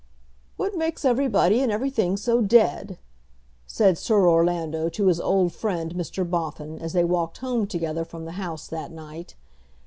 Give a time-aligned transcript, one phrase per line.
[0.57, 2.97] "What makes everybody and everything so dead?"
[3.67, 6.27] said Sir Orlando to his old friend Mr.
[6.27, 9.35] Boffin as they walked home together from the House that night.